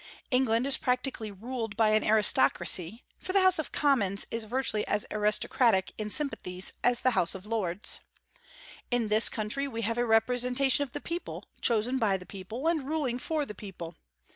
[0.31, 5.05] England is practically ruled by an aristocracy, for the House of Commons is virtually as
[5.11, 7.99] aristocratic in sympathies as the House of Lords.
[8.89, 12.87] In this country we have a representation of the people, chosen by the people, and
[12.87, 13.95] ruling for the people.